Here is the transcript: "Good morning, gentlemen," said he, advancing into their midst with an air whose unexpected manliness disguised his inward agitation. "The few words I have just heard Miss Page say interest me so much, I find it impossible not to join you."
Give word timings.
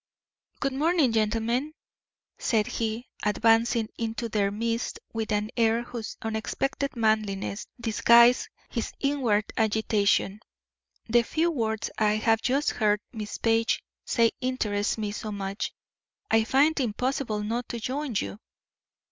"Good 0.59 0.73
morning, 0.73 1.11
gentlemen," 1.11 1.75
said 2.39 2.65
he, 2.65 3.07
advancing 3.21 3.87
into 3.99 4.29
their 4.29 4.49
midst 4.49 4.97
with 5.13 5.31
an 5.31 5.51
air 5.55 5.83
whose 5.83 6.17
unexpected 6.23 6.95
manliness 6.95 7.67
disguised 7.79 8.49
his 8.71 8.93
inward 8.99 9.45
agitation. 9.57 10.39
"The 11.07 11.21
few 11.21 11.51
words 11.51 11.91
I 11.99 12.13
have 12.15 12.41
just 12.41 12.71
heard 12.71 12.99
Miss 13.11 13.37
Page 13.37 13.83
say 14.03 14.31
interest 14.41 14.97
me 14.97 15.11
so 15.11 15.31
much, 15.31 15.71
I 16.31 16.45
find 16.45 16.71
it 16.79 16.83
impossible 16.83 17.43
not 17.43 17.69
to 17.69 17.79
join 17.79 18.15
you." 18.17 18.39